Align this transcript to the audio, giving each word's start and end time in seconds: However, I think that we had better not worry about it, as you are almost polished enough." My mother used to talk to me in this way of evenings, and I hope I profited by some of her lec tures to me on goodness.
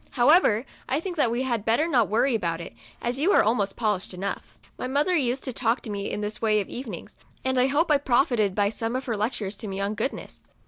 However, 0.17 0.65
I 0.89 0.99
think 0.99 1.15
that 1.17 1.29
we 1.29 1.43
had 1.43 1.63
better 1.63 1.87
not 1.87 2.09
worry 2.09 2.33
about 2.33 2.59
it, 2.59 2.73
as 3.03 3.19
you 3.19 3.31
are 3.33 3.43
almost 3.43 3.75
polished 3.75 4.15
enough." 4.15 4.57
My 4.75 4.87
mother 4.87 5.15
used 5.15 5.43
to 5.43 5.53
talk 5.53 5.81
to 5.81 5.91
me 5.91 6.09
in 6.09 6.21
this 6.21 6.41
way 6.41 6.59
of 6.59 6.67
evenings, 6.69 7.15
and 7.45 7.59
I 7.59 7.67
hope 7.67 7.91
I 7.91 7.99
profited 7.99 8.55
by 8.55 8.69
some 8.69 8.95
of 8.95 9.05
her 9.05 9.13
lec 9.15 9.33
tures 9.33 9.55
to 9.59 9.67
me 9.67 9.79
on 9.79 9.93
goodness. 9.93 10.47